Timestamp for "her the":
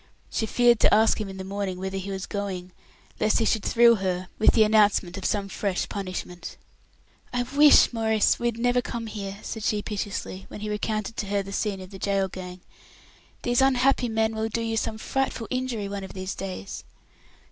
11.27-11.53